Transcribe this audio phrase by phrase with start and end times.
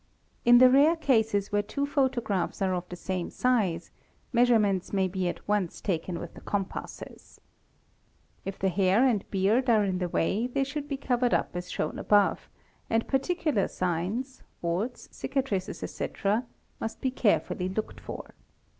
[0.45, 3.91] In the rare cases vhere two photographs are of the same size,
[4.33, 7.39] measurements may be at mce taken with the compasses.
[8.43, 11.69] If the hair and beard are in the way hey should be covered up as
[11.69, 12.49] shown above,
[12.89, 16.47] and particular signs (warts, icatrices, etc.,)
[16.79, 18.33] must be carefully looked for.